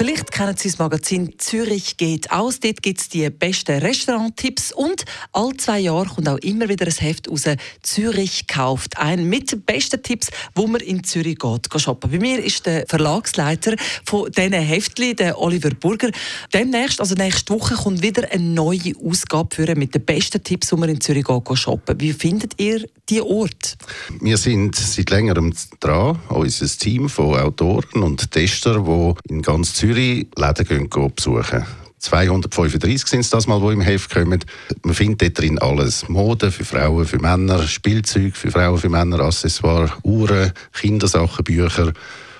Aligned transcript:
Vielleicht 0.00 0.32
kennen 0.32 0.56
Sie 0.56 0.70
das 0.70 0.78
Magazin 0.78 1.34
Zürich 1.36 1.98
geht 1.98 2.30
aus. 2.30 2.58
Dort 2.58 2.82
gibt 2.82 3.02
es 3.02 3.10
die 3.10 3.28
besten 3.28 3.82
Restauranttipps 3.82 4.72
und 4.72 5.04
all 5.30 5.54
zwei 5.58 5.78
Jahre 5.80 6.06
kommt 6.06 6.26
auch 6.26 6.38
immer 6.38 6.70
wieder 6.70 6.86
ein 6.86 6.92
Heft 6.92 7.28
raus. 7.28 7.44
Zürich 7.82 8.46
kauft 8.46 8.96
ein 8.96 9.28
mit 9.28 9.52
den 9.52 9.60
besten 9.60 10.02
Tipps, 10.02 10.30
wo 10.54 10.66
man 10.66 10.80
in 10.80 11.04
Zürich 11.04 11.38
geht, 11.38 11.68
shoppen. 11.76 12.10
Bei 12.10 12.18
mir 12.18 12.42
ist 12.42 12.64
der 12.64 12.86
Verlagsleiter 12.88 13.74
von 14.06 14.32
diesen 14.32 14.54
Heftli, 14.54 15.14
der 15.14 15.38
Oliver 15.38 15.68
Burger. 15.68 16.08
Demnächst, 16.54 16.98
also 16.98 17.14
nächste 17.14 17.52
Woche, 17.52 17.74
kommt 17.74 18.00
wieder 18.00 18.26
eine 18.32 18.42
neue 18.42 18.94
Ausgabe 19.04 19.54
für 19.54 19.74
mit 19.76 19.94
den 19.94 20.06
besten 20.06 20.42
Tipps, 20.42 20.72
wo 20.72 20.78
man 20.78 20.88
in 20.88 21.02
Zürich 21.02 21.24
geht 21.24 21.58
shoppen. 21.58 22.00
Wie 22.00 22.14
findet 22.14 22.58
ihr 22.58 22.86
die 23.10 23.20
Ort? 23.20 23.76
Wir 24.20 24.36
sind 24.36 24.76
seit 24.76 25.10
längerem 25.10 25.52
dran, 25.80 26.18
unser 26.28 26.66
Team 26.66 27.08
von 27.08 27.38
Autoren 27.38 28.02
und 28.02 28.30
Tester, 28.30 28.80
die 28.80 29.32
in 29.32 29.42
ganz 29.42 29.74
Zürich 29.74 30.28
Läden 30.36 30.66
gehen, 30.66 30.90
gehen 30.90 31.12
besuchen. 31.14 31.66
235 31.98 33.06
sind 33.06 33.20
es 33.20 33.30
das 33.30 33.46
mal, 33.46 33.60
die 33.60 33.74
im 33.74 33.80
Heft 33.82 34.10
kommen. 34.10 34.42
Man 34.82 34.94
findet 34.94 35.22
dort 35.22 35.38
drin 35.38 35.58
alles. 35.58 36.08
Mode 36.08 36.50
für 36.50 36.64
Frauen, 36.64 37.04
für 37.04 37.18
Männer, 37.18 37.66
Spielzeug 37.66 38.36
für 38.36 38.50
Frauen, 38.50 38.78
für 38.78 38.88
Männer, 38.88 39.20
Accessoires, 39.20 39.90
Uhren, 40.02 40.52
Kindersachen, 40.72 41.44
Bücher 41.44 41.92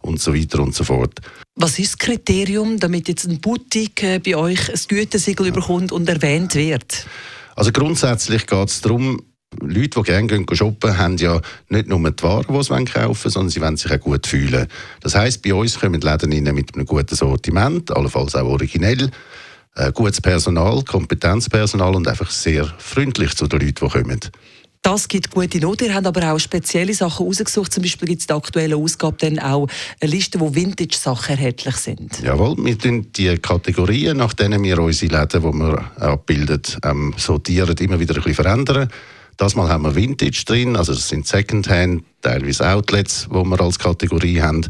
und 0.00 0.20
so 0.20 0.34
weiter 0.34 0.60
und 0.60 0.74
so 0.74 0.82
fort. 0.82 1.20
Was 1.54 1.78
ist 1.78 1.92
das 1.92 1.98
Kriterium, 1.98 2.80
damit 2.80 3.06
jetzt 3.06 3.26
ein 3.26 3.40
Boutique 3.40 4.02
äh, 4.02 4.18
bei 4.18 4.34
euch 4.34 4.68
ein 4.68 4.80
Gütesiegel 4.88 5.46
überkommt 5.46 5.92
und 5.92 6.08
erwähnt 6.08 6.56
wird? 6.56 7.06
Also 7.54 7.70
grundsätzlich 7.70 8.48
geht 8.48 8.68
es 8.68 8.80
darum, 8.80 9.22
Leute, 9.60 10.00
die 10.00 10.02
gerne 10.02 10.26
gehen 10.26 10.46
shoppen, 10.52 10.96
haben 10.98 11.16
ja 11.16 11.40
nicht 11.68 11.88
nur 11.88 12.10
die 12.10 12.22
Waren, 12.22 12.44
die 12.48 12.62
sie 12.62 12.84
kaufen 12.84 12.94
wollen, 12.94 13.30
sondern 13.30 13.50
sie 13.50 13.60
wollen 13.60 13.76
sich 13.76 13.92
auch 13.92 14.00
gut 14.00 14.26
fühlen. 14.26 14.66
Das 15.00 15.14
heisst, 15.14 15.42
bei 15.42 15.54
uns 15.54 15.78
kommen 15.78 16.00
die 16.00 16.06
Läden 16.06 16.32
rein 16.32 16.54
mit 16.54 16.74
einem 16.74 16.86
guten 16.86 17.14
Sortiment, 17.14 17.90
allenfalls 17.96 18.34
auch 18.34 18.46
originell, 18.46 19.10
äh, 19.76 19.92
gutes 19.92 20.20
Personal, 20.20 20.82
Kompetenzpersonal 20.84 21.94
und 21.94 22.08
einfach 22.08 22.30
sehr 22.30 22.66
freundlich 22.78 23.34
zu 23.34 23.46
den 23.46 23.60
Leuten, 23.60 23.88
die 23.88 23.88
kommen. 23.88 24.20
Das 24.84 25.08
gibt 25.08 25.30
gute 25.30 25.60
Note. 25.60 25.86
Ihr 25.86 25.94
habt 25.94 26.06
aber 26.06 26.30
auch 26.30 26.38
spezielle 26.38 26.92
Sachen 26.92 27.24
rausgesucht. 27.24 27.72
Zum 27.72 27.82
Beispiel 27.82 28.06
gibt 28.06 28.20
es 28.20 28.26
in 28.26 28.28
der 28.28 28.36
aktuellen 28.36 28.74
Ausgabe 28.74 29.16
dann 29.18 29.38
auch 29.38 29.66
eine 29.98 30.10
Liste, 30.10 30.38
wo 30.38 30.54
Vintage-Sachen 30.54 31.36
erhältlich 31.36 31.76
sind. 31.76 32.20
Jawohl, 32.22 32.54
wir 32.62 32.78
tun 32.78 33.06
die 33.16 33.34
Kategorien, 33.38 34.18
nach 34.18 34.34
denen 34.34 34.62
wir 34.62 34.78
unsere 34.78 35.22
Läden, 35.22 35.40
die 35.42 35.58
wir 35.58 35.84
abbilden, 36.02 36.60
ähm, 36.84 37.14
sortieren, 37.16 37.74
immer 37.78 37.98
wieder 37.98 38.14
ein 38.14 38.22
bisschen 38.24 38.34
verändern. 38.34 38.90
Das 39.36 39.56
Mal 39.56 39.68
haben 39.68 39.82
wir 39.82 39.96
Vintage 39.96 40.44
drin, 40.46 40.76
also 40.76 40.92
das 40.92 41.08
sind 41.08 41.26
Secondhand, 41.26 42.04
teilweise 42.22 42.68
Outlets, 42.68 43.28
die 43.28 43.34
wir 43.34 43.60
als 43.60 43.78
Kategorie 43.78 44.40
haben. 44.40 44.66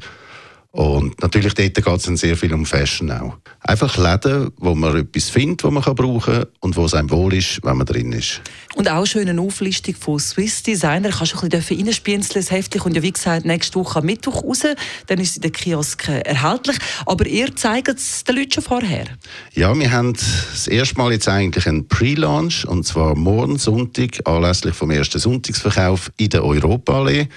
Und 0.74 1.22
natürlich 1.22 1.54
dort 1.54 1.72
geht 1.72 1.86
es 1.86 2.20
sehr 2.20 2.36
viel 2.36 2.52
um 2.52 2.66
Fashion 2.66 3.08
auch. 3.12 3.36
Einfach 3.60 3.96
Läden, 3.96 4.50
wo 4.56 4.74
man 4.74 4.96
etwas 4.96 5.30
findet, 5.30 5.62
was 5.62 5.70
man 5.70 5.94
brauchen 5.94 6.34
kann 6.34 6.46
und 6.58 6.76
wo 6.76 6.84
es 6.84 6.94
einem 6.94 7.12
wohl 7.12 7.32
ist, 7.32 7.60
wenn 7.62 7.76
man 7.76 7.86
drin 7.86 8.10
ist. 8.10 8.40
Und 8.74 8.90
auch 8.90 9.06
schon 9.06 9.28
eine 9.28 9.40
Auflistung 9.40 9.94
von 9.94 10.18
Swiss 10.18 10.64
Designer. 10.64 11.10
Kannst 11.10 11.34
du 11.34 11.38
ein 11.38 11.48
bisschen 11.48 11.78
reinspienzeln. 11.78 12.44
Das 12.44 12.50
Heftchen 12.50 12.80
kommt 12.80 12.96
ja 12.96 13.02
wie 13.02 13.12
gesagt 13.12 13.46
nächste 13.46 13.78
Woche 13.78 14.00
am 14.00 14.06
Mittwoch 14.06 14.42
raus. 14.42 14.62
Dann 15.06 15.20
ist 15.20 15.30
es 15.30 15.36
in 15.36 15.42
den 15.42 15.52
Kiosken 15.52 16.22
erhältlich. 16.22 16.76
Aber 17.06 17.24
ihr 17.24 17.54
zeigt 17.54 17.90
es 17.90 18.24
den 18.24 18.34
Leuten 18.34 18.50
schon 18.50 18.64
vorher? 18.64 19.04
Ja, 19.52 19.78
wir 19.78 19.92
haben 19.92 20.14
das 20.14 20.66
erste 20.66 20.96
Mal 20.96 21.12
jetzt 21.12 21.28
eigentlich 21.28 21.68
einen 21.68 21.86
Pre-Launch. 21.86 22.66
Und 22.66 22.84
zwar 22.84 23.14
morgen 23.14 23.58
Sonntag, 23.58 24.18
anlässlich 24.24 24.74
vom 24.74 24.90
ersten 24.90 25.20
Sonntagsverkauf 25.20 26.10
in 26.16 26.30
der 26.30 26.44
Europaallee. 26.44 27.28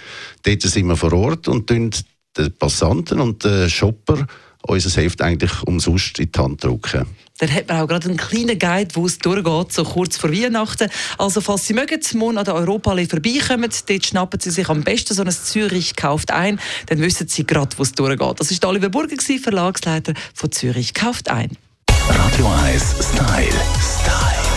Dort 0.41 0.63
sind 0.63 0.87
wir 0.87 0.97
vor 0.97 1.13
Ort 1.13 1.47
und 1.47 1.69
den 2.37 2.51
Passanten 2.57 3.19
und 3.19 3.43
den 3.43 3.69
Shopper 3.69 4.25
unser 4.63 5.01
Heft 5.01 5.21
eigentlich 5.21 5.63
umsonst 5.63 6.19
in 6.19 6.31
die 6.31 6.39
Hand 6.39 6.63
drücken. 6.63 7.05
Dann 7.39 7.53
hat 7.53 7.67
man 7.67 7.81
auch 7.81 7.87
gerade 7.87 8.07
einen 8.07 8.17
kleinen 8.17 8.57
Guide, 8.57 8.95
wo 8.95 9.05
es 9.05 9.19
durchgeht, 9.19 9.71
so 9.71 9.83
kurz 9.83 10.17
vor 10.17 10.31
Weihnachten. 10.31 10.89
Also 11.19 11.39
falls 11.39 11.67
Sie 11.67 11.73
mögen, 11.73 12.01
morgen 12.15 12.37
an 12.37 12.45
der 12.45 12.55
Europaallee 12.55 13.05
vorbeikommen, 13.05 13.69
dort 13.87 14.05
schnappen 14.05 14.39
Sie 14.39 14.49
sich 14.49 14.67
am 14.69 14.83
besten 14.83 15.13
so 15.13 15.21
ein 15.21 15.31
Zürich 15.31 15.95
kauft 15.95 16.31
ein, 16.31 16.59
dann 16.87 16.99
wissen 16.99 17.27
Sie 17.27 17.45
gerade, 17.45 17.77
wo 17.77 17.83
es 17.83 17.91
durchgeht. 17.91 18.39
Das 18.39 18.61
war 18.63 18.69
Oliver 18.69 18.89
Burger, 18.89 19.17
Verlagsleiter 19.41 20.13
von 20.33 20.51
Zürich 20.51 20.93
kauft 20.95 21.29
ein. 21.29 21.51
Radio 22.09 22.47
1 22.47 22.83
Style. 23.13 23.51
Style. 23.79 24.56